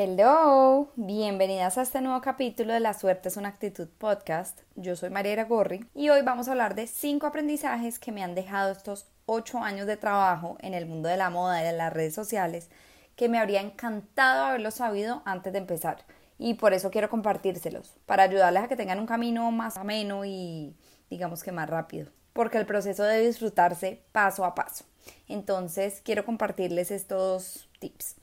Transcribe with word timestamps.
Hello, 0.00 0.92
bienvenidas 0.94 1.76
a 1.76 1.82
este 1.82 2.00
nuevo 2.00 2.20
capítulo 2.20 2.72
de 2.72 2.78
La 2.78 2.94
Suerte 2.94 3.30
es 3.30 3.36
una 3.36 3.48
actitud 3.48 3.88
podcast. 3.98 4.60
Yo 4.76 4.94
soy 4.94 5.10
Mariela 5.10 5.42
Gorri 5.42 5.84
y 5.92 6.08
hoy 6.10 6.22
vamos 6.22 6.46
a 6.46 6.52
hablar 6.52 6.76
de 6.76 6.86
cinco 6.86 7.26
aprendizajes 7.26 7.98
que 7.98 8.12
me 8.12 8.22
han 8.22 8.36
dejado 8.36 8.70
estos 8.70 9.08
ocho 9.26 9.58
años 9.58 9.88
de 9.88 9.96
trabajo 9.96 10.56
en 10.60 10.74
el 10.74 10.86
mundo 10.86 11.08
de 11.08 11.16
la 11.16 11.30
moda 11.30 11.60
y 11.60 11.66
de 11.66 11.72
las 11.72 11.92
redes 11.92 12.14
sociales 12.14 12.70
que 13.16 13.28
me 13.28 13.40
habría 13.40 13.60
encantado 13.60 14.44
haberlo 14.44 14.70
sabido 14.70 15.20
antes 15.24 15.52
de 15.52 15.58
empezar 15.58 16.04
y 16.38 16.54
por 16.54 16.74
eso 16.74 16.92
quiero 16.92 17.10
compartírselos 17.10 17.96
para 18.06 18.22
ayudarles 18.22 18.62
a 18.62 18.68
que 18.68 18.76
tengan 18.76 19.00
un 19.00 19.06
camino 19.06 19.50
más 19.50 19.76
ameno 19.78 20.24
y 20.24 20.76
digamos 21.10 21.42
que 21.42 21.50
más 21.50 21.68
rápido 21.68 22.12
porque 22.34 22.58
el 22.58 22.66
proceso 22.66 23.02
debe 23.02 23.26
disfrutarse 23.26 24.04
paso 24.12 24.44
a 24.44 24.54
paso. 24.54 24.84
Entonces 25.26 26.02
quiero 26.04 26.24
compartirles 26.24 26.92
estos 26.92 27.68
tips. 27.80 28.14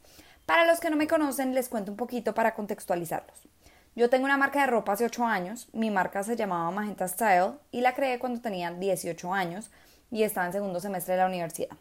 Para 0.45 0.65
los 0.65 0.79
que 0.79 0.89
no 0.89 0.95
me 0.95 1.07
conocen, 1.07 1.55
les 1.55 1.69
cuento 1.69 1.91
un 1.91 1.97
poquito 1.97 2.33
para 2.33 2.53
contextualizarlos. 2.53 3.47
Yo 3.95 4.09
tengo 4.09 4.25
una 4.25 4.37
marca 4.37 4.61
de 4.61 4.67
ropa 4.67 4.91
hace 4.91 5.05
8 5.05 5.25
años, 5.25 5.67
mi 5.71 5.89
marca 5.89 6.21
se 6.23 6.35
llamaba 6.35 6.69
Magenta 6.69 7.07
Style 7.07 7.53
y 7.71 7.81
la 7.81 7.95
creé 7.95 8.19
cuando 8.19 8.41
tenía 8.41 8.71
18 8.71 9.33
años 9.33 9.71
y 10.11 10.23
estaba 10.23 10.45
en 10.45 10.53
segundo 10.53 10.79
semestre 10.79 11.13
de 11.13 11.21
la 11.21 11.27
universidad. 11.27 11.77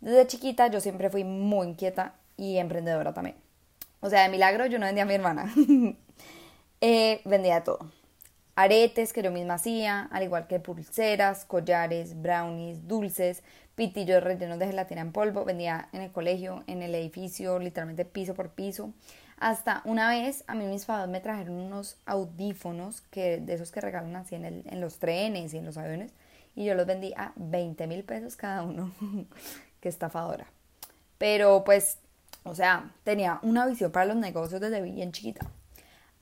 Desde 0.00 0.26
chiquita 0.26 0.66
yo 0.66 0.80
siempre 0.80 1.08
fui 1.08 1.24
muy 1.24 1.68
inquieta 1.68 2.14
y 2.36 2.58
emprendedora 2.58 3.14
también. 3.14 3.36
O 4.00 4.10
sea, 4.10 4.24
de 4.24 4.28
milagro 4.28 4.66
yo 4.66 4.78
no 4.78 4.84
vendía 4.84 5.04
a 5.04 5.06
mi 5.06 5.14
hermana. 5.14 5.52
eh, 6.82 7.22
vendía 7.24 7.64
todo. 7.64 7.90
Aretes 8.56 9.12
que 9.12 9.22
yo 9.22 9.32
misma 9.32 9.54
hacía, 9.54 10.08
al 10.12 10.22
igual 10.22 10.46
que 10.46 10.60
pulseras, 10.60 11.44
collares, 11.46 12.20
brownies, 12.20 12.86
dulces, 12.86 13.42
pitillos 13.74 14.22
rellenos 14.22 14.58
de 14.58 14.66
gelatina 14.66 15.00
en 15.00 15.12
polvo, 15.12 15.44
vendía 15.44 15.88
en 15.92 16.02
el 16.02 16.12
colegio, 16.12 16.64
en 16.66 16.82
el 16.82 16.94
edificio, 16.94 17.58
literalmente 17.58 18.04
piso 18.04 18.34
por 18.34 18.50
piso. 18.50 18.92
Hasta 19.38 19.82
una 19.84 20.08
vez 20.08 20.44
a 20.46 20.54
mí 20.54 20.64
mis 20.66 20.84
padres 20.84 21.10
me 21.10 21.20
trajeron 21.20 21.56
unos 21.56 21.96
audífonos 22.06 23.00
que, 23.10 23.38
de 23.38 23.54
esos 23.54 23.72
que 23.72 23.80
regalan 23.80 24.14
así 24.16 24.36
en, 24.36 24.44
el, 24.44 24.62
en 24.66 24.80
los 24.80 24.98
trenes 24.98 25.54
y 25.54 25.58
en 25.58 25.64
los 25.64 25.76
aviones 25.76 26.12
y 26.56 26.64
yo 26.64 26.74
los 26.74 26.86
vendí 26.86 27.12
a 27.16 27.32
20 27.36 27.86
mil 27.86 28.04
pesos 28.04 28.36
cada 28.36 28.62
uno. 28.62 28.92
Qué 29.80 29.88
estafadora. 29.88 30.46
Pero 31.18 31.64
pues, 31.64 31.98
o 32.44 32.54
sea, 32.54 32.92
tenía 33.02 33.38
una 33.42 33.66
visión 33.66 33.90
para 33.90 34.06
los 34.06 34.16
negocios 34.16 34.60
desde 34.60 34.80
bien 34.80 35.12
chiquita. 35.12 35.46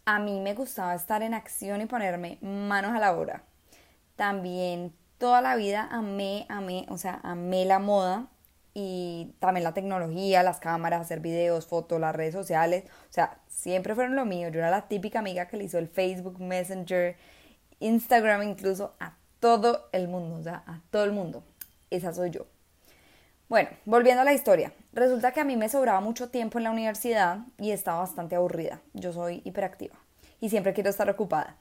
A 0.05 0.19
mí 0.19 0.41
me 0.41 0.55
gustaba 0.55 0.95
estar 0.95 1.23
en 1.23 1.35
acción 1.35 1.81
y 1.81 1.87
ponerme 1.87 2.39
manos 2.41 2.93
a 2.93 2.99
la 2.99 3.17
obra. 3.17 3.45
También 4.17 4.93
toda 5.23 5.41
la 5.41 5.55
vida 5.55 5.89
amé, 5.93 6.47
amé, 6.49 6.85
o 6.89 6.99
sea, 6.99 7.21
amé 7.23 7.65
la 7.65 7.79
moda 7.79 8.27
y 8.75 9.37
también 9.39 9.63
la 9.63 9.73
tecnología, 9.73 10.43
las 10.43 10.59
cámaras, 10.59 11.01
hacer 11.01 11.21
videos, 11.21 11.69
fotos, 11.69 12.01
las 12.01 12.13
redes 12.13 12.35
sociales. 12.35 12.87
O 13.09 13.13
sea, 13.13 13.39
siempre 13.47 13.95
fueron 13.95 14.17
lo 14.17 14.25
mío. 14.25 14.49
Yo 14.49 14.59
era 14.59 14.69
la 14.69 14.89
típica 14.89 15.21
amiga 15.21 15.47
que 15.47 15.57
le 15.57 15.63
hizo 15.63 15.79
el 15.79 15.87
Facebook 15.87 16.41
Messenger, 16.41 17.17
Instagram 17.79 18.43
incluso 18.43 18.97
a 18.99 19.15
todo 19.39 19.89
el 19.93 20.09
mundo, 20.09 20.41
o 20.41 20.43
sea, 20.43 20.65
a 20.67 20.81
todo 20.91 21.05
el 21.05 21.13
mundo. 21.13 21.45
Esa 21.89 22.13
soy 22.13 22.31
yo. 22.31 22.47
Bueno, 23.49 23.69
volviendo 23.85 24.23
a 24.23 24.25
la 24.25 24.33
historia. 24.33 24.73
Resulta 24.93 25.31
que 25.31 25.39
a 25.39 25.45
mí 25.45 25.57
me 25.57 25.69
sobraba 25.69 26.01
mucho 26.01 26.31
tiempo 26.31 26.59
en 26.59 26.65
la 26.65 26.73
universidad 26.73 27.47
y 27.59 27.71
estaba 27.71 28.01
bastante 28.01 28.35
aburrida. 28.35 28.81
Yo 28.93 29.13
soy 29.13 29.41
hiperactiva 29.45 29.95
y 30.41 30.51
siempre 30.51 30.73
quiero 30.73 30.91
estar 30.91 31.09
ocupada. 31.09 31.59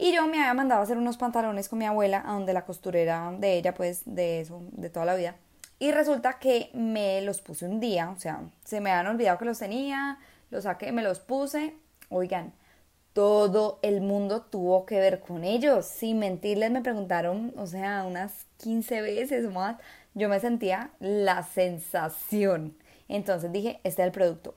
Y 0.00 0.12
yo 0.12 0.28
me 0.28 0.38
había 0.38 0.54
mandado 0.54 0.80
a 0.80 0.84
hacer 0.84 0.96
unos 0.96 1.16
pantalones 1.16 1.68
con 1.68 1.80
mi 1.80 1.84
abuela, 1.84 2.22
a 2.24 2.32
donde 2.32 2.52
la 2.52 2.64
costurera 2.64 3.34
de 3.36 3.58
ella, 3.58 3.74
pues 3.74 4.02
de 4.04 4.40
eso, 4.40 4.62
de 4.70 4.90
toda 4.90 5.04
la 5.04 5.16
vida. 5.16 5.34
Y 5.80 5.90
resulta 5.90 6.38
que 6.38 6.70
me 6.72 7.20
los 7.22 7.40
puse 7.40 7.66
un 7.66 7.80
día, 7.80 8.10
o 8.10 8.18
sea, 8.18 8.42
se 8.64 8.80
me 8.80 8.92
habían 8.92 9.12
olvidado 9.12 9.38
que 9.38 9.44
los 9.44 9.58
tenía, 9.58 10.18
los 10.50 10.64
saqué, 10.64 10.92
me 10.92 11.02
los 11.02 11.18
puse. 11.18 11.74
Oigan, 12.10 12.52
todo 13.12 13.80
el 13.82 14.00
mundo 14.00 14.42
tuvo 14.42 14.86
que 14.86 15.00
ver 15.00 15.18
con 15.18 15.42
ellos. 15.42 15.86
Sin 15.86 16.20
mentirles, 16.20 16.70
me 16.70 16.80
preguntaron, 16.80 17.52
o 17.56 17.66
sea, 17.66 18.04
unas 18.04 18.46
15 18.58 19.02
veces 19.02 19.52
más. 19.52 19.78
Yo 20.14 20.28
me 20.28 20.38
sentía 20.38 20.90
la 21.00 21.42
sensación. 21.42 22.76
Entonces 23.08 23.50
dije, 23.50 23.80
este 23.82 24.02
es 24.02 24.06
el 24.06 24.12
producto. 24.12 24.54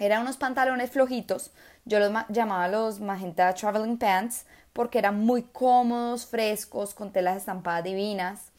Eran 0.00 0.22
unos 0.22 0.36
pantalones 0.36 0.90
flojitos. 0.90 1.52
Yo 1.84 2.00
los 2.00 2.12
llamaba 2.28 2.66
los 2.66 2.98
Magenta 2.98 3.54
Traveling 3.54 3.98
Pants 3.98 4.46
porque 4.74 4.98
eran 4.98 5.20
muy 5.20 5.44
cómodos, 5.44 6.26
frescos, 6.26 6.94
con 6.94 7.12
telas 7.12 7.38
estampadas 7.38 7.84
divinas. 7.84 8.50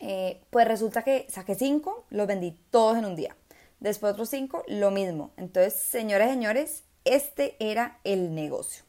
Eh, 0.00 0.42
pues 0.50 0.66
resulta 0.66 1.02
que 1.02 1.26
saqué 1.30 1.54
cinco, 1.54 2.04
los 2.10 2.26
vendí 2.26 2.58
todos 2.70 2.98
en 2.98 3.04
un 3.06 3.16
día. 3.16 3.34
Después 3.78 4.12
otros 4.12 4.28
cinco, 4.28 4.64
lo 4.66 4.90
mismo. 4.90 5.30
Entonces, 5.36 5.74
señores 5.74 6.28
y 6.28 6.30
señores, 6.32 6.82
este 7.04 7.56
era 7.60 7.98
el 8.02 8.34
negocio. 8.34 8.82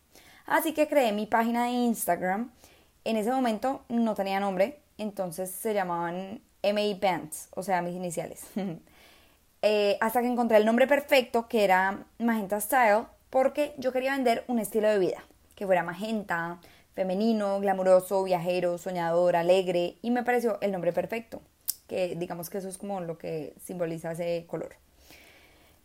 Así 0.47 0.73
que 0.73 0.87
creé 0.87 1.11
mi 1.11 1.27
página 1.27 1.65
de 1.65 1.71
Instagram. 1.71 2.51
En 3.05 3.17
ese 3.17 3.31
momento 3.31 3.83
no 3.87 4.15
tenía 4.15 4.39
nombre, 4.39 4.79
entonces 4.97 5.51
se 5.51 5.75
llamaban 5.75 6.41
MA 6.63 6.99
Pants, 6.99 7.49
o 7.55 7.63
sea, 7.63 7.81
mis 7.81 7.95
iniciales. 7.95 8.43
Eh, 9.63 9.95
hasta 10.01 10.21
que 10.21 10.27
encontré 10.27 10.57
el 10.57 10.65
nombre 10.65 10.87
perfecto, 10.87 11.47
que 11.47 11.63
era 11.63 12.07
Magenta 12.17 12.59
Style, 12.59 13.05
porque 13.29 13.75
yo 13.77 13.91
quería 13.91 14.13
vender 14.13 14.43
un 14.47 14.57
estilo 14.57 14.89
de 14.89 14.97
vida 14.97 15.23
que 15.61 15.67
fuera 15.67 15.83
magenta, 15.83 16.57
femenino, 16.95 17.59
glamuroso, 17.59 18.23
viajero, 18.23 18.79
soñador, 18.79 19.35
alegre, 19.35 19.99
y 20.01 20.09
me 20.09 20.23
pareció 20.23 20.57
el 20.59 20.71
nombre 20.71 20.91
perfecto, 20.91 21.39
que 21.87 22.15
digamos 22.15 22.49
que 22.49 22.57
eso 22.57 22.67
es 22.67 22.79
como 22.79 22.99
lo 22.99 23.19
que 23.19 23.53
simboliza 23.63 24.13
ese 24.13 24.47
color. 24.47 24.73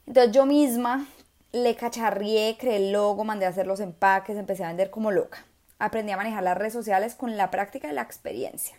Entonces 0.06 0.32
yo 0.32 0.46
misma 0.46 1.06
le 1.52 1.74
cacharrié, 1.74 2.56
creé 2.58 2.76
el 2.76 2.92
logo, 2.92 3.24
mandé 3.24 3.44
a 3.44 3.50
hacer 3.50 3.66
los 3.66 3.80
empaques, 3.80 4.38
empecé 4.38 4.64
a 4.64 4.68
vender 4.68 4.88
como 4.88 5.10
loca. 5.10 5.44
Aprendí 5.78 6.10
a 6.10 6.16
manejar 6.16 6.42
las 6.42 6.56
redes 6.56 6.72
sociales 6.72 7.14
con 7.14 7.36
la 7.36 7.50
práctica 7.50 7.86
y 7.86 7.92
la 7.92 8.00
experiencia. 8.00 8.78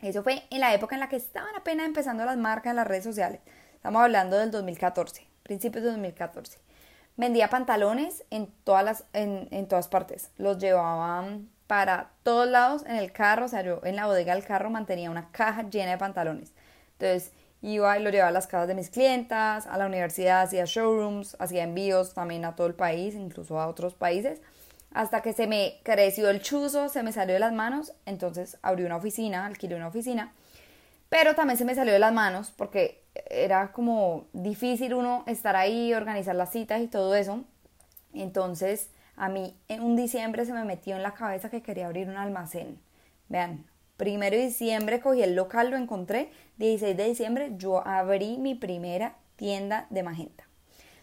Eso 0.00 0.22
fue 0.22 0.44
en 0.50 0.60
la 0.60 0.72
época 0.72 0.94
en 0.94 1.00
la 1.00 1.08
que 1.08 1.16
estaban 1.16 1.56
apenas 1.56 1.86
empezando 1.86 2.24
las 2.24 2.36
marcas 2.36 2.70
en 2.70 2.76
las 2.76 2.86
redes 2.86 3.02
sociales. 3.02 3.40
Estamos 3.74 4.00
hablando 4.00 4.38
del 4.38 4.52
2014, 4.52 5.26
principios 5.42 5.82
de 5.82 5.90
2014. 5.90 6.69
Vendía 7.20 7.50
pantalones 7.50 8.24
en 8.30 8.46
todas, 8.64 8.82
las, 8.82 9.04
en, 9.12 9.46
en 9.50 9.68
todas 9.68 9.88
partes. 9.88 10.30
Los 10.38 10.56
llevaban 10.56 11.50
para 11.66 12.12
todos 12.22 12.48
lados 12.48 12.82
en 12.86 12.96
el 12.96 13.12
carro. 13.12 13.44
O 13.44 13.48
sea, 13.48 13.60
yo 13.60 13.82
en 13.84 13.94
la 13.94 14.06
bodega 14.06 14.34
del 14.34 14.42
carro 14.42 14.70
mantenía 14.70 15.10
una 15.10 15.30
caja 15.30 15.68
llena 15.68 15.90
de 15.90 15.98
pantalones. 15.98 16.54
Entonces 16.92 17.32
iba 17.60 17.98
y 17.98 18.02
lo 18.02 18.08
llevaba 18.08 18.30
a 18.30 18.32
las 18.32 18.46
casas 18.46 18.68
de 18.68 18.74
mis 18.74 18.88
clientas, 18.88 19.66
a 19.66 19.76
la 19.76 19.84
universidad, 19.84 20.40
hacía 20.40 20.64
showrooms, 20.64 21.36
hacía 21.38 21.64
envíos 21.64 22.14
también 22.14 22.46
a 22.46 22.56
todo 22.56 22.68
el 22.68 22.74
país, 22.74 23.14
incluso 23.14 23.60
a 23.60 23.68
otros 23.68 23.92
países. 23.92 24.40
Hasta 24.94 25.20
que 25.20 25.34
se 25.34 25.46
me 25.46 25.78
creció 25.82 26.30
el 26.30 26.40
chuzo, 26.40 26.88
se 26.88 27.02
me 27.02 27.12
salió 27.12 27.34
de 27.34 27.40
las 27.40 27.52
manos. 27.52 27.92
Entonces 28.06 28.56
abrí 28.62 28.84
una 28.84 28.96
oficina, 28.96 29.44
alquilé 29.44 29.74
una 29.76 29.88
oficina. 29.88 30.32
Pero 31.10 31.34
también 31.34 31.58
se 31.58 31.66
me 31.66 31.74
salió 31.74 31.92
de 31.92 31.98
las 31.98 32.14
manos 32.14 32.50
porque 32.56 32.99
era 33.14 33.72
como 33.72 34.26
difícil 34.32 34.94
uno 34.94 35.24
estar 35.26 35.56
ahí, 35.56 35.92
organizar 35.94 36.34
las 36.34 36.50
citas 36.50 36.80
y 36.80 36.86
todo 36.86 37.14
eso. 37.14 37.44
Entonces, 38.12 38.90
a 39.16 39.28
mí 39.28 39.56
en 39.68 39.82
un 39.82 39.96
diciembre 39.96 40.44
se 40.46 40.52
me 40.52 40.64
metió 40.64 40.96
en 40.96 41.02
la 41.02 41.14
cabeza 41.14 41.50
que 41.50 41.62
quería 41.62 41.86
abrir 41.86 42.08
un 42.08 42.16
almacén. 42.16 42.78
Vean, 43.28 43.66
primero 43.96 44.36
de 44.36 44.44
diciembre 44.44 45.00
cogí 45.00 45.22
el 45.22 45.34
local, 45.34 45.70
lo 45.70 45.76
encontré. 45.76 46.30
16 46.58 46.96
de 46.96 47.04
diciembre 47.04 47.52
yo 47.56 47.86
abrí 47.86 48.38
mi 48.38 48.54
primera 48.54 49.14
tienda 49.36 49.86
de 49.90 50.02
magenta. 50.02 50.44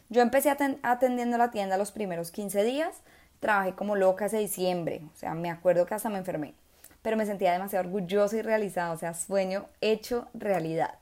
Yo 0.10 0.22
empecé 0.22 0.50
atendiendo 0.84 1.38
la 1.38 1.52
tienda 1.52 1.78
los 1.78 1.92
primeros 1.92 2.32
15 2.32 2.64
días. 2.64 2.96
Trabajé 3.40 3.74
como 3.76 3.96
loca 3.96 4.26
ese 4.26 4.38
diciembre. 4.40 5.02
O 5.14 5.18
sea, 5.18 5.34
me 5.34 5.52
acuerdo 5.52 5.86
que 5.86 5.96
hasta 5.96 6.10
me 6.10 6.18
enfermé. 6.18 6.54
Pero 7.02 7.18
me 7.18 7.26
sentía 7.26 7.52
demasiado 7.52 7.86
orgullosa 7.86 8.38
y 8.38 8.42
realizada. 8.42 8.94
O 8.94 8.98
sea, 8.98 9.14
sueño 9.14 9.68
hecho 9.82 10.28
realidad. 10.34 10.98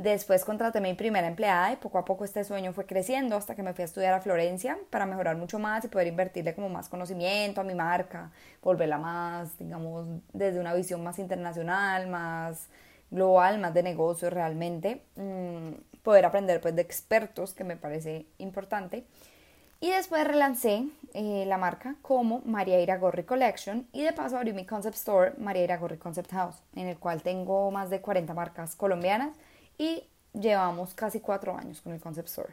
Después 0.00 0.46
contraté 0.46 0.80
mi 0.80 0.94
primera 0.94 1.28
empleada 1.28 1.74
y 1.74 1.76
poco 1.76 1.98
a 1.98 2.06
poco 2.06 2.24
este 2.24 2.42
sueño 2.42 2.72
fue 2.72 2.86
creciendo 2.86 3.36
hasta 3.36 3.54
que 3.54 3.62
me 3.62 3.74
fui 3.74 3.82
a 3.82 3.84
estudiar 3.84 4.14
a 4.14 4.22
Florencia 4.22 4.78
para 4.88 5.04
mejorar 5.04 5.36
mucho 5.36 5.58
más 5.58 5.84
y 5.84 5.88
poder 5.88 6.06
invertirle 6.06 6.54
como 6.54 6.70
más 6.70 6.88
conocimiento 6.88 7.60
a 7.60 7.64
mi 7.64 7.74
marca, 7.74 8.30
volverla 8.62 8.96
más, 8.96 9.58
digamos, 9.58 10.06
desde 10.32 10.58
una 10.58 10.72
visión 10.72 11.04
más 11.04 11.18
internacional, 11.18 12.06
más 12.06 12.68
global, 13.10 13.58
más 13.58 13.74
de 13.74 13.82
negocio 13.82 14.30
realmente, 14.30 15.02
mm, 15.16 16.00
poder 16.02 16.24
aprender 16.24 16.62
pues 16.62 16.74
de 16.74 16.80
expertos 16.80 17.52
que 17.52 17.64
me 17.64 17.76
parece 17.76 18.24
importante. 18.38 19.04
Y 19.80 19.90
después 19.90 20.26
relancé 20.26 20.88
eh, 21.12 21.44
la 21.46 21.58
marca 21.58 21.96
como 22.00 22.40
María 22.46 22.80
Iragorri 22.80 23.24
Collection 23.24 23.86
y 23.92 24.02
de 24.02 24.14
paso 24.14 24.38
abrí 24.38 24.54
mi 24.54 24.64
concept 24.64 24.96
store 24.96 25.32
María 25.36 25.64
Iragorri 25.64 25.98
Concept 25.98 26.32
House, 26.32 26.62
en 26.74 26.86
el 26.86 26.98
cual 26.98 27.22
tengo 27.22 27.70
más 27.70 27.90
de 27.90 28.00
40 28.00 28.32
marcas 28.32 28.74
colombianas 28.76 29.36
y 29.80 30.04
llevamos 30.34 30.92
casi 30.92 31.20
cuatro 31.20 31.56
años 31.56 31.80
con 31.80 31.94
el 31.94 32.00
Concept 32.00 32.28
Store. 32.28 32.52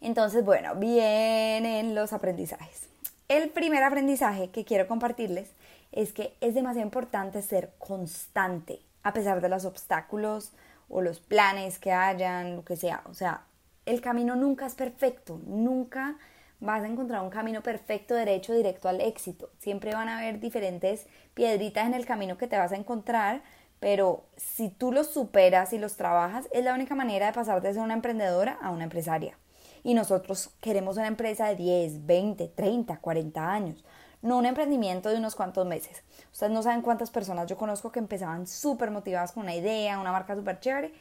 Entonces, 0.00 0.44
bueno, 0.44 0.76
vienen 0.76 1.96
los 1.96 2.12
aprendizajes. 2.12 2.88
El 3.28 3.50
primer 3.50 3.82
aprendizaje 3.82 4.50
que 4.50 4.64
quiero 4.64 4.86
compartirles 4.86 5.50
es 5.90 6.12
que 6.12 6.36
es 6.40 6.54
demasiado 6.54 6.86
importante 6.86 7.42
ser 7.42 7.72
constante 7.78 8.78
a 9.02 9.12
pesar 9.12 9.40
de 9.40 9.48
los 9.48 9.64
obstáculos 9.64 10.52
o 10.88 11.02
los 11.02 11.18
planes 11.18 11.80
que 11.80 11.90
hayan, 11.90 12.54
lo 12.54 12.64
que 12.64 12.76
sea. 12.76 13.02
O 13.06 13.14
sea, 13.14 13.42
el 13.84 14.00
camino 14.00 14.36
nunca 14.36 14.66
es 14.66 14.76
perfecto, 14.76 15.40
nunca 15.44 16.16
vas 16.60 16.84
a 16.84 16.86
encontrar 16.86 17.22
un 17.22 17.30
camino 17.30 17.64
perfecto, 17.64 18.14
derecho, 18.14 18.54
directo 18.54 18.88
al 18.88 19.00
éxito. 19.00 19.50
Siempre 19.58 19.92
van 19.92 20.08
a 20.08 20.18
haber 20.18 20.38
diferentes 20.38 21.06
piedritas 21.34 21.84
en 21.84 21.94
el 21.94 22.06
camino 22.06 22.38
que 22.38 22.46
te 22.46 22.58
vas 22.58 22.70
a 22.70 22.76
encontrar, 22.76 23.42
pero 23.80 24.24
si 24.36 24.68
tú 24.68 24.92
los 24.92 25.08
superas 25.08 25.72
y 25.72 25.78
los 25.78 25.96
trabajas, 25.96 26.48
es 26.52 26.64
la 26.64 26.74
única 26.74 26.94
manera 26.94 27.26
de 27.26 27.32
pasar 27.32 27.60
de 27.62 27.72
ser 27.72 27.82
una 27.82 27.94
emprendedora 27.94 28.58
a 28.60 28.70
una 28.70 28.84
empresaria. 28.84 29.38
Y 29.82 29.94
nosotros 29.94 30.50
queremos 30.60 30.96
una 30.96 31.06
empresa 31.06 31.46
de 31.46 31.56
10, 31.56 32.06
20, 32.06 32.48
30, 32.48 32.98
40 32.98 33.52
años, 33.52 33.84
no 34.22 34.38
un 34.38 34.46
emprendimiento 34.46 35.10
de 35.10 35.18
unos 35.18 35.36
cuantos 35.36 35.66
meses. 35.66 36.02
Ustedes 36.32 36.52
no 36.52 36.62
saben 36.62 36.82
cuántas 36.82 37.10
personas 37.10 37.46
yo 37.46 37.56
conozco 37.56 37.92
que 37.92 38.00
empezaban 38.00 38.46
súper 38.46 38.90
motivadas 38.90 39.32
con 39.32 39.44
una 39.44 39.54
idea, 39.54 40.00
una 40.00 40.12
marca 40.12 40.34
súper 40.34 40.58
chévere, 40.58 40.92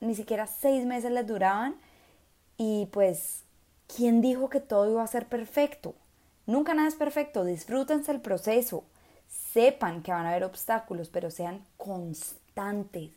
ni 0.00 0.14
siquiera 0.14 0.46
seis 0.46 0.84
meses 0.86 1.10
les 1.10 1.26
duraban 1.26 1.76
y 2.56 2.86
pues, 2.92 3.44
¿quién 3.94 4.20
dijo 4.20 4.48
que 4.48 4.60
todo 4.60 4.90
iba 4.90 5.02
a 5.02 5.06
ser 5.06 5.26
perfecto? 5.26 5.94
Nunca 6.46 6.74
nada 6.74 6.88
es 6.88 6.94
perfecto, 6.94 7.44
disfrútense 7.44 8.12
el 8.12 8.20
proceso, 8.20 8.84
sepan 9.28 10.02
que 10.02 10.12
van 10.12 10.26
a 10.26 10.30
haber 10.30 10.44
obstáculos, 10.44 11.08
pero 11.08 11.30
sean 11.30 11.64
constantes, 11.76 13.10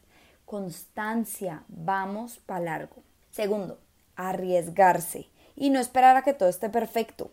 constancia, 0.45 1.63
vamos 1.67 2.39
para 2.45 2.61
largo. 2.61 3.03
Segundo, 3.31 3.79
arriesgarse 4.15 5.27
y 5.55 5.69
no 5.69 5.79
esperar 5.79 6.17
a 6.17 6.23
que 6.23 6.33
todo 6.33 6.49
esté 6.49 6.69
perfecto. 6.69 7.31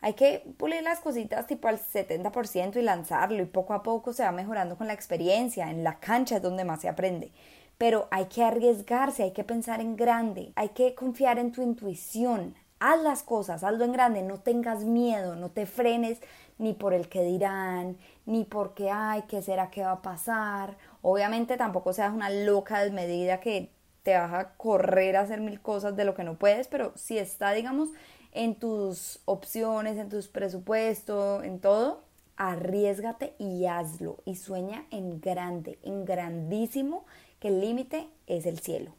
Hay 0.00 0.14
que 0.14 0.44
pulir 0.56 0.82
las 0.82 1.00
cositas 1.00 1.46
tipo 1.46 1.66
al 1.66 1.78
70% 1.78 2.76
y 2.76 2.82
lanzarlo 2.82 3.42
y 3.42 3.46
poco 3.46 3.74
a 3.74 3.82
poco 3.82 4.12
se 4.12 4.22
va 4.22 4.30
mejorando 4.30 4.76
con 4.76 4.86
la 4.86 4.92
experiencia. 4.92 5.70
En 5.70 5.82
la 5.82 5.98
cancha 5.98 6.36
es 6.36 6.42
donde 6.42 6.64
más 6.64 6.80
se 6.80 6.88
aprende. 6.88 7.32
Pero 7.78 8.08
hay 8.10 8.26
que 8.26 8.44
arriesgarse, 8.44 9.24
hay 9.24 9.32
que 9.32 9.44
pensar 9.44 9.80
en 9.80 9.96
grande, 9.96 10.52
hay 10.56 10.70
que 10.70 10.94
confiar 10.94 11.38
en 11.38 11.52
tu 11.52 11.62
intuición. 11.62 12.54
Haz 12.80 13.02
las 13.02 13.22
cosas, 13.22 13.64
hazlo 13.64 13.84
en 13.84 13.92
grande, 13.92 14.22
no 14.22 14.38
tengas 14.38 14.84
miedo, 14.84 15.34
no 15.34 15.50
te 15.50 15.66
frenes 15.66 16.20
ni 16.58 16.74
por 16.74 16.94
el 16.94 17.08
que 17.08 17.22
dirán, 17.22 17.96
ni 18.26 18.44
porque, 18.44 18.90
ay, 18.90 19.24
¿qué 19.28 19.42
será 19.42 19.70
que 19.70 19.82
va 19.82 19.92
a 19.92 20.02
pasar? 20.02 20.76
Obviamente 21.02 21.56
tampoco 21.56 21.92
seas 21.92 22.12
una 22.12 22.30
loca 22.30 22.82
desmedida 22.82 23.40
que 23.40 23.70
te 24.02 24.16
vas 24.16 24.32
a 24.32 24.54
correr 24.56 25.16
a 25.16 25.20
hacer 25.20 25.40
mil 25.40 25.60
cosas 25.60 25.96
de 25.96 26.04
lo 26.04 26.14
que 26.14 26.24
no 26.24 26.34
puedes, 26.38 26.68
pero 26.68 26.92
si 26.96 27.18
está, 27.18 27.52
digamos, 27.52 27.90
en 28.32 28.54
tus 28.54 29.20
opciones, 29.24 29.96
en 29.98 30.08
tus 30.08 30.28
presupuestos, 30.28 31.44
en 31.44 31.60
todo, 31.60 32.02
arriesgate 32.36 33.34
y 33.38 33.66
hazlo 33.66 34.18
y 34.24 34.36
sueña 34.36 34.86
en 34.90 35.20
grande, 35.20 35.78
en 35.82 36.04
grandísimo, 36.04 37.04
que 37.40 37.48
el 37.48 37.60
límite 37.60 38.08
es 38.26 38.46
el 38.46 38.60
cielo. 38.60 38.92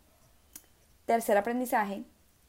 Tercer 1.05 1.37
aprendizaje, 1.37 2.03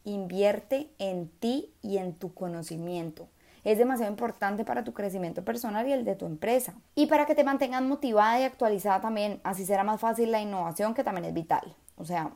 invierte 0.05 0.91
en 0.99 1.29
ti 1.29 1.73
y 1.82 1.99
en 1.99 2.14
tu 2.14 2.35
conocimiento. 2.35 3.29
Es 3.62 3.79
demasiado 3.79 4.11
importante 4.11 4.64
para 4.64 4.85
tu 4.85 4.94
crecimiento 4.94 5.44
personal 5.44 5.87
y 5.87 5.93
el 5.93 6.05
de 6.05 6.14
tu 6.14 6.26
empresa. 6.26 6.75
Y 6.94 7.06
para 7.06 7.26
que 7.26 7.35
te 7.35 7.44
mantengas 7.44 7.82
motivada 7.82 8.41
y 8.41 8.44
actualizada 8.44 9.00
también, 9.00 9.41
así 9.44 9.67
será 9.67 9.85
más 9.85 10.00
fácil 10.00 10.31
la 10.31 10.41
innovación 10.41 10.94
que 10.94 11.05
también 11.05 11.26
es 11.26 11.35
vital. 11.35 11.76
O 11.97 12.05
sea, 12.05 12.32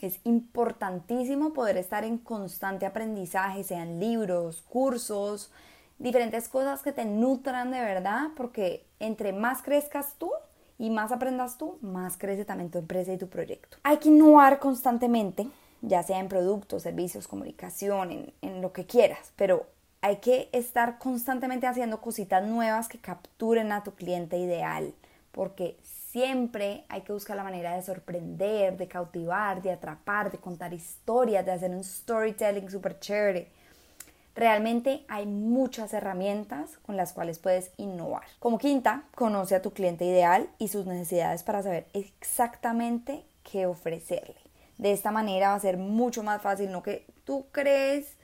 es 0.00 0.20
importantísimo 0.24 1.52
poder 1.52 1.76
estar 1.76 2.04
en 2.04 2.18
constante 2.18 2.86
aprendizaje, 2.86 3.64
sean 3.64 4.00
libros, 4.00 4.62
cursos, 4.62 5.50
diferentes 5.98 6.48
cosas 6.48 6.82
que 6.82 6.92
te 6.92 7.04
nutran 7.04 7.70
de 7.70 7.80
verdad, 7.80 8.28
porque 8.36 8.86
entre 8.98 9.32
más 9.32 9.62
crezcas 9.62 10.14
tú 10.18 10.30
y 10.78 10.90
más 10.90 11.12
aprendas 11.12 11.58
tú, 11.58 11.78
más 11.82 12.16
crece 12.16 12.44
también 12.44 12.70
tu 12.70 12.78
empresa 12.78 13.12
y 13.12 13.18
tu 13.18 13.28
proyecto. 13.28 13.76
Hay 13.82 13.98
que 13.98 14.08
innovar 14.08 14.58
constantemente, 14.58 15.46
ya 15.82 16.02
sea 16.02 16.18
en 16.18 16.28
productos, 16.28 16.82
servicios, 16.82 17.28
comunicación, 17.28 18.10
en, 18.10 18.32
en 18.42 18.62
lo 18.62 18.72
que 18.72 18.86
quieras, 18.86 19.32
pero 19.36 19.66
hay 20.02 20.16
que 20.16 20.48
estar 20.52 20.98
constantemente 20.98 21.66
haciendo 21.66 22.00
cositas 22.00 22.46
nuevas 22.46 22.88
que 22.88 22.98
capturen 22.98 23.72
a 23.72 23.82
tu 23.82 23.92
cliente 23.92 24.38
ideal, 24.38 24.94
porque 25.32 25.76
siempre 25.82 26.84
hay 26.88 27.02
que 27.02 27.12
buscar 27.12 27.36
la 27.36 27.44
manera 27.44 27.76
de 27.76 27.82
sorprender, 27.82 28.76
de 28.76 28.88
cautivar, 28.88 29.62
de 29.62 29.72
atrapar, 29.72 30.30
de 30.32 30.38
contar 30.38 30.72
historias, 30.72 31.44
de 31.44 31.52
hacer 31.52 31.70
un 31.70 31.84
storytelling 31.84 32.68
super 32.70 32.98
chévere. 32.98 33.48
Realmente 34.34 35.04
hay 35.08 35.26
muchas 35.26 35.92
herramientas 35.92 36.78
con 36.78 36.96
las 36.96 37.12
cuales 37.12 37.38
puedes 37.38 37.72
innovar. 37.76 38.22
Como 38.38 38.58
quinta, 38.58 39.04
conoce 39.14 39.54
a 39.54 39.62
tu 39.62 39.72
cliente 39.72 40.04
ideal 40.04 40.48
y 40.58 40.68
sus 40.68 40.86
necesidades 40.86 41.42
para 41.42 41.62
saber 41.62 41.86
exactamente 41.92 43.24
qué 43.42 43.66
ofrecerle. 43.66 44.39
De 44.80 44.92
esta 44.92 45.10
manera 45.10 45.50
va 45.50 45.56
a 45.56 45.60
ser 45.60 45.76
mucho 45.76 46.22
más 46.22 46.40
fácil, 46.40 46.72
no 46.72 46.82
que 46.82 47.04
tú 47.24 47.48
crees 47.52 48.16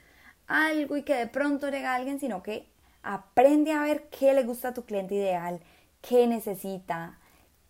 algo 0.46 0.96
y 0.96 1.02
que 1.02 1.14
de 1.14 1.26
pronto 1.26 1.68
llega 1.68 1.94
alguien, 1.94 2.18
sino 2.18 2.42
que 2.42 2.66
aprende 3.02 3.72
a 3.72 3.82
ver 3.82 4.08
qué 4.08 4.32
le 4.32 4.42
gusta 4.42 4.68
a 4.68 4.72
tu 4.74 4.86
cliente 4.86 5.16
ideal, 5.16 5.60
qué 6.00 6.26
necesita, 6.26 7.18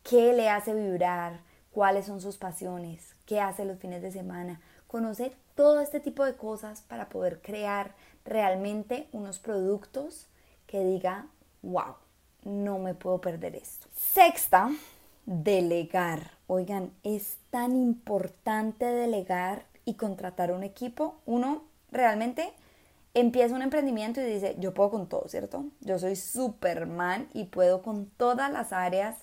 qué 0.04 0.32
le 0.34 0.48
hace 0.48 0.72
vibrar, 0.72 1.40
cuáles 1.72 2.06
son 2.06 2.20
sus 2.20 2.36
pasiones, 2.36 3.16
qué 3.26 3.40
hace 3.40 3.64
los 3.64 3.80
fines 3.80 4.02
de 4.02 4.12
semana. 4.12 4.60
Conoce 4.86 5.32
todo 5.56 5.80
este 5.80 5.98
tipo 5.98 6.24
de 6.24 6.36
cosas 6.36 6.82
para 6.82 7.08
poder 7.08 7.42
crear 7.42 7.92
realmente 8.24 9.08
unos 9.10 9.40
productos 9.40 10.28
que 10.68 10.84
diga, 10.84 11.26
wow, 11.62 11.96
no 12.44 12.78
me 12.78 12.94
puedo 12.94 13.20
perder 13.20 13.56
esto. 13.56 13.88
Sexta, 13.96 14.70
delegar. 15.24 16.35
Oigan, 16.46 16.93
es 17.02 17.38
tan 17.50 17.76
importante 17.76 18.84
delegar 18.84 19.66
y 19.84 19.94
contratar 19.94 20.52
un 20.52 20.62
equipo. 20.62 21.16
Uno 21.26 21.64
realmente 21.90 22.52
empieza 23.14 23.54
un 23.54 23.62
emprendimiento 23.62 24.20
y 24.20 24.25
dice, 24.25 24.56
yo 24.58 24.75
puedo 24.75 24.90
con 24.90 25.08
todo, 25.08 25.26
¿cierto? 25.28 25.64
Yo 25.81 25.98
soy 25.98 26.16
Superman 26.16 27.28
y 27.32 27.44
puedo 27.44 27.82
con 27.82 28.06
todas 28.06 28.52
las 28.52 28.72
áreas 28.72 29.16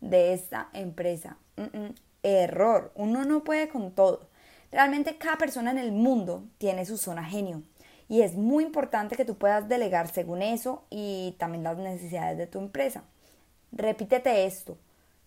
de 0.00 0.32
esta 0.32 0.68
empresa. 0.72 1.36
error, 2.22 2.92
uno 2.94 3.24
no 3.24 3.44
puede 3.44 3.68
con 3.68 3.92
todo. 3.92 4.28
Realmente 4.70 5.16
cada 5.16 5.36
persona 5.36 5.70
en 5.70 5.78
el 5.78 5.92
mundo 5.92 6.44
tiene 6.58 6.86
su 6.86 6.96
zona 6.96 7.24
genio 7.24 7.62
y 8.08 8.22
es 8.22 8.34
muy 8.34 8.64
importante 8.64 9.16
que 9.16 9.24
tú 9.24 9.36
puedas 9.36 9.68
delegar 9.68 10.08
según 10.08 10.42
eso 10.42 10.84
y 10.90 11.34
también 11.38 11.64
las 11.64 11.76
necesidades 11.78 12.38
de 12.38 12.46
tu 12.46 12.58
empresa. 12.58 13.04
Repítete 13.72 14.46
esto, 14.46 14.78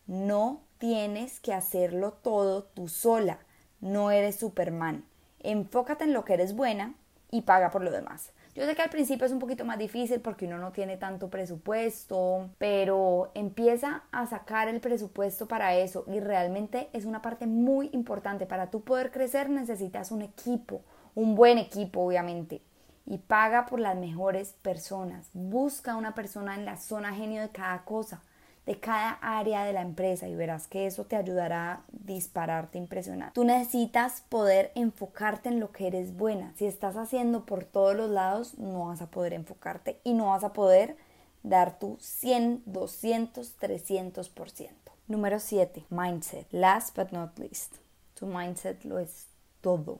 no 0.05 0.61
tienes 0.83 1.39
que 1.39 1.53
hacerlo 1.53 2.11
todo 2.11 2.63
tú 2.63 2.89
sola, 2.89 3.39
no 3.79 4.11
eres 4.11 4.35
Superman. 4.35 5.05
Enfócate 5.39 6.03
en 6.03 6.11
lo 6.11 6.25
que 6.25 6.33
eres 6.33 6.57
buena 6.57 6.93
y 7.31 7.43
paga 7.43 7.71
por 7.71 7.83
lo 7.83 7.89
demás. 7.89 8.33
Yo 8.53 8.65
sé 8.65 8.75
que 8.75 8.81
al 8.81 8.89
principio 8.89 9.25
es 9.25 9.31
un 9.31 9.39
poquito 9.39 9.63
más 9.63 9.77
difícil 9.77 10.19
porque 10.19 10.45
uno 10.45 10.57
no 10.57 10.73
tiene 10.73 10.97
tanto 10.97 11.29
presupuesto, 11.29 12.49
pero 12.57 13.31
empieza 13.33 14.03
a 14.11 14.27
sacar 14.27 14.67
el 14.67 14.81
presupuesto 14.81 15.47
para 15.47 15.73
eso 15.73 16.03
y 16.05 16.19
realmente 16.19 16.89
es 16.91 17.05
una 17.05 17.21
parte 17.21 17.47
muy 17.47 17.89
importante. 17.93 18.45
Para 18.45 18.69
tú 18.69 18.81
poder 18.81 19.09
crecer 19.09 19.49
necesitas 19.49 20.11
un 20.11 20.21
equipo, 20.21 20.81
un 21.15 21.33
buen 21.33 21.59
equipo 21.59 22.01
obviamente. 22.01 22.61
Y 23.05 23.19
paga 23.19 23.67
por 23.67 23.79
las 23.79 23.95
mejores 23.95 24.51
personas. 24.61 25.29
Busca 25.31 25.95
una 25.95 26.13
persona 26.13 26.55
en 26.55 26.65
la 26.65 26.75
zona 26.75 27.15
genio 27.15 27.41
de 27.41 27.51
cada 27.51 27.85
cosa 27.85 28.21
de 28.65 28.79
cada 28.79 29.11
área 29.21 29.65
de 29.65 29.73
la 29.73 29.81
empresa 29.81 30.27
y 30.27 30.35
verás 30.35 30.67
que 30.67 30.85
eso 30.85 31.05
te 31.05 31.15
ayudará 31.15 31.71
a 31.71 31.83
dispararte 31.91 32.77
impresionante. 32.77 33.33
Tú 33.33 33.43
necesitas 33.43 34.21
poder 34.29 34.71
enfocarte 34.75 35.49
en 35.49 35.59
lo 35.59 35.71
que 35.71 35.87
eres 35.87 36.15
buena. 36.15 36.53
Si 36.55 36.65
estás 36.65 36.95
haciendo 36.95 37.45
por 37.45 37.65
todos 37.65 37.95
los 37.95 38.09
lados, 38.09 38.57
no 38.57 38.87
vas 38.87 39.01
a 39.01 39.11
poder 39.11 39.33
enfocarte 39.33 39.99
y 40.03 40.13
no 40.13 40.27
vas 40.27 40.43
a 40.43 40.53
poder 40.53 40.95
dar 41.43 41.77
tu 41.77 41.97
100, 41.99 42.63
200, 42.65 43.59
300%. 43.59 44.69
Número 45.07 45.39
7, 45.39 45.85
mindset. 45.89 46.47
Last 46.51 46.97
but 46.97 47.11
not 47.11 47.37
least. 47.37 47.75
Tu 48.13 48.25
mindset 48.25 48.85
lo 48.85 48.99
es 48.99 49.27
todo. 49.59 49.99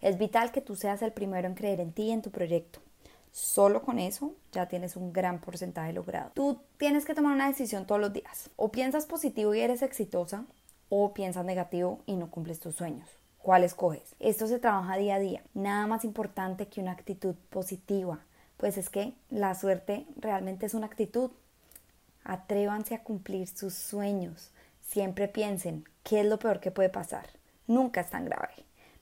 Es 0.00 0.18
vital 0.18 0.52
que 0.52 0.60
tú 0.60 0.76
seas 0.76 1.02
el 1.02 1.12
primero 1.12 1.48
en 1.48 1.54
creer 1.54 1.80
en 1.80 1.92
ti 1.92 2.04
y 2.04 2.10
en 2.12 2.22
tu 2.22 2.30
proyecto. 2.30 2.83
Solo 3.34 3.82
con 3.82 3.98
eso 3.98 4.36
ya 4.52 4.68
tienes 4.68 4.94
un 4.94 5.12
gran 5.12 5.40
porcentaje 5.40 5.92
logrado. 5.92 6.30
Tú 6.34 6.60
tienes 6.76 7.04
que 7.04 7.16
tomar 7.16 7.34
una 7.34 7.48
decisión 7.48 7.84
todos 7.84 8.00
los 8.00 8.12
días. 8.12 8.48
O 8.54 8.70
piensas 8.70 9.06
positivo 9.06 9.52
y 9.52 9.60
eres 9.60 9.82
exitosa, 9.82 10.44
o 10.88 11.14
piensas 11.14 11.44
negativo 11.44 11.98
y 12.06 12.14
no 12.14 12.30
cumples 12.30 12.60
tus 12.60 12.76
sueños. 12.76 13.08
¿Cuál 13.38 13.64
escoges? 13.64 14.14
Esto 14.20 14.46
se 14.46 14.60
trabaja 14.60 14.96
día 14.98 15.16
a 15.16 15.18
día. 15.18 15.42
Nada 15.52 15.88
más 15.88 16.04
importante 16.04 16.68
que 16.68 16.80
una 16.80 16.92
actitud 16.92 17.34
positiva. 17.50 18.20
Pues 18.56 18.78
es 18.78 18.88
que 18.88 19.14
la 19.30 19.56
suerte 19.56 20.06
realmente 20.14 20.66
es 20.66 20.74
una 20.74 20.86
actitud. 20.86 21.32
Atrévanse 22.22 22.94
a 22.94 23.02
cumplir 23.02 23.48
sus 23.48 23.74
sueños. 23.74 24.52
Siempre 24.80 25.26
piensen, 25.26 25.88
¿qué 26.04 26.20
es 26.20 26.26
lo 26.26 26.38
peor 26.38 26.60
que 26.60 26.70
puede 26.70 26.88
pasar? 26.88 27.26
Nunca 27.66 28.02
es 28.02 28.10
tan 28.10 28.26
grave. 28.26 28.54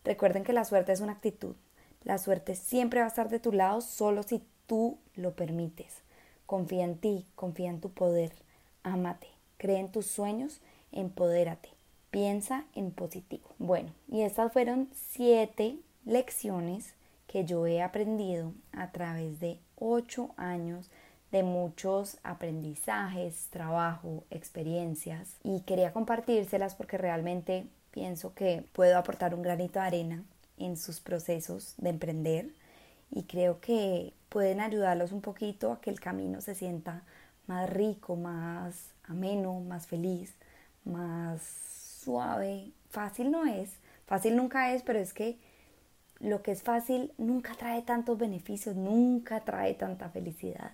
Recuerden 0.04 0.42
que 0.42 0.54
la 0.54 0.64
suerte 0.64 0.92
es 0.92 1.02
una 1.02 1.12
actitud. 1.12 1.54
La 2.04 2.18
suerte 2.18 2.54
siempre 2.54 3.00
va 3.00 3.06
a 3.06 3.08
estar 3.08 3.28
de 3.28 3.38
tu 3.38 3.52
lado 3.52 3.80
solo 3.80 4.22
si 4.22 4.42
tú 4.66 4.98
lo 5.14 5.34
permites. 5.34 6.02
Confía 6.46 6.84
en 6.84 6.98
ti, 6.98 7.26
confía 7.34 7.70
en 7.70 7.80
tu 7.80 7.90
poder, 7.90 8.32
ámate, 8.82 9.28
cree 9.56 9.78
en 9.78 9.90
tus 9.90 10.06
sueños, 10.06 10.60
empodérate, 10.90 11.68
piensa 12.10 12.64
en 12.74 12.90
positivo. 12.90 13.48
Bueno, 13.58 13.92
y 14.08 14.22
estas 14.22 14.52
fueron 14.52 14.88
siete 14.92 15.78
lecciones 16.04 16.94
que 17.26 17.44
yo 17.44 17.66
he 17.66 17.80
aprendido 17.80 18.52
a 18.72 18.90
través 18.90 19.40
de 19.40 19.58
ocho 19.76 20.30
años 20.36 20.90
de 21.30 21.42
muchos 21.42 22.18
aprendizajes, 22.24 23.46
trabajo, 23.50 24.24
experiencias 24.30 25.36
y 25.42 25.60
quería 25.60 25.92
compartírselas 25.92 26.74
porque 26.74 26.98
realmente 26.98 27.66
pienso 27.90 28.34
que 28.34 28.64
puedo 28.72 28.98
aportar 28.98 29.34
un 29.34 29.40
granito 29.40 29.80
de 29.80 29.86
arena 29.86 30.24
en 30.58 30.76
sus 30.76 31.00
procesos 31.00 31.74
de 31.78 31.90
emprender 31.90 32.52
y 33.10 33.24
creo 33.24 33.60
que 33.60 34.12
pueden 34.28 34.60
ayudarlos 34.60 35.12
un 35.12 35.20
poquito 35.20 35.72
a 35.72 35.80
que 35.80 35.90
el 35.90 36.00
camino 36.00 36.40
se 36.40 36.54
sienta 36.54 37.02
más 37.46 37.68
rico, 37.68 38.16
más 38.16 38.90
ameno, 39.04 39.60
más 39.60 39.86
feliz, 39.86 40.34
más 40.84 41.42
suave. 41.42 42.72
Fácil 42.88 43.30
no 43.30 43.44
es, 43.44 43.70
fácil 44.06 44.36
nunca 44.36 44.72
es, 44.72 44.82
pero 44.82 44.98
es 44.98 45.12
que 45.12 45.38
lo 46.20 46.42
que 46.42 46.52
es 46.52 46.62
fácil 46.62 47.12
nunca 47.18 47.54
trae 47.54 47.82
tantos 47.82 48.16
beneficios, 48.16 48.76
nunca 48.76 49.40
trae 49.40 49.74
tanta 49.74 50.08
felicidad. 50.08 50.72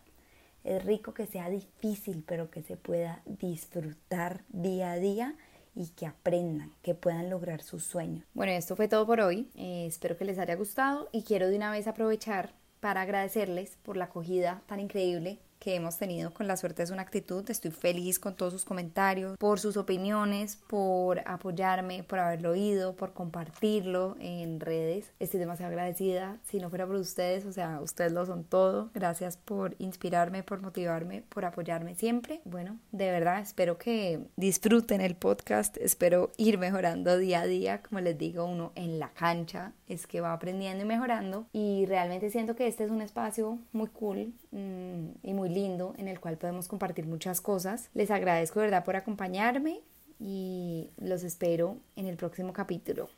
Es 0.63 0.85
rico 0.85 1.15
que 1.15 1.27
sea 1.27 1.49
difícil, 1.49 2.23
pero 2.27 2.51
que 2.51 2.63
se 2.63 2.77
pueda 2.77 3.23
disfrutar 3.25 4.43
día 4.51 4.93
a 4.93 4.97
día 4.97 5.35
y 5.79 5.91
que 5.91 6.07
aprendan, 6.07 6.73
que 6.83 6.95
puedan 6.95 7.31
lograr 7.31 7.63
sus 7.63 7.85
sueños. 7.85 8.25
Bueno, 8.35 8.53
esto 8.53 8.75
fue 8.75 8.89
todo 8.89 9.07
por 9.07 9.21
hoy. 9.21 9.49
Eh, 9.55 9.87
espero 9.87 10.17
que 10.17 10.25
les 10.25 10.39
haya 10.39 10.57
gustado 10.57 11.09
y 11.13 11.23
quiero 11.23 11.49
de 11.49 11.57
una 11.57 11.71
vez 11.71 11.87
aprovechar 11.87 12.53
para 12.81 13.03
agradecerles 13.03 13.79
por 13.85 13.97
la 13.97 14.07
acogida 14.07 14.63
tan 14.67 14.81
increíble 14.81 15.39
que 15.59 15.75
hemos 15.75 15.97
tenido 15.97 16.33
con 16.33 16.47
la 16.47 16.57
suerte 16.57 16.83
es 16.83 16.91
una 16.91 17.03
actitud. 17.03 17.49
Estoy 17.51 17.71
feliz 17.71 18.19
con 18.19 18.35
todos 18.35 18.53
sus 18.53 18.65
comentarios, 18.65 19.37
por 19.39 19.61
sus 19.61 19.77
opiniones, 19.77 20.57
por 20.69 21.21
apoyarme, 21.27 22.03
por 22.03 22.19
haberlo 22.19 22.51
oído, 22.51 22.97
por 22.97 23.13
compartirlo 23.13 24.17
en 24.21 24.61
redes. 24.61 25.13
Estoy 25.19 25.41
demasiado 25.41 25.71
agradecida. 25.71 26.39
Si 26.45 26.59
no 26.59 26.69
fuera 26.69 26.87
por 26.87 26.97
ustedes, 26.97 27.45
o 27.45 27.53
sea, 27.53 27.81
ustedes 27.81 28.13
lo 28.13 28.27
son 28.27 28.45
todo. 28.45 28.91
Gracias 28.95 29.37
por 29.37 29.75
inspirarme, 29.79 30.43
por 30.43 30.61
motivarme, 30.61 31.23
por 31.29 31.45
apoyarme 31.45 31.95
siempre. 31.95 32.41
Bueno, 32.45 32.79
de 32.93 33.11
verdad 33.11 33.41
espero 33.41 33.79
que 33.79 34.21
disfruten 34.37 35.01
el 35.01 35.17
podcast. 35.17 35.77
Espero 35.79 36.33
ir 36.37 36.59
mejorando 36.59 37.19
día 37.19 37.41
a 37.41 37.47
día. 37.47 37.83
Como 37.83 38.01
les 38.01 38.17
digo, 38.17 38.45
uno 38.45 38.73
en 38.75 38.99
la 38.99 39.11
cancha 39.11 39.73
es 39.89 40.07
que 40.07 40.21
va 40.21 40.33
aprendiendo 40.33 40.85
y 40.85 40.87
mejorando. 40.87 41.47
Y 41.53 41.87
realmente 41.87 42.31
siento 42.31 42.55
que 42.55 42.67
este 42.67 42.85
es 42.85 42.91
un 42.91 43.01
espacio 43.01 43.59
muy 43.73 43.89
cool 43.89 44.33
mm, 44.53 45.09
y 45.23 45.35
muy 45.35 45.49
lindo 45.49 45.95
en 45.99 46.09
el 46.09 46.21
cual 46.21 46.37
podemos 46.37 46.69
compartir 46.69 47.07
muchas 47.07 47.41
cosas. 47.41 47.91
Les 47.95 48.11
agradezco, 48.11 48.61
¿verdad?, 48.61 48.85
por 48.85 48.97
acompañarme 48.97 49.81
y 50.21 50.91
los 50.99 51.23
espero 51.23 51.77
en 51.97 52.07
el 52.07 52.17
próximo 52.17 52.53
capítulo. 52.53 53.09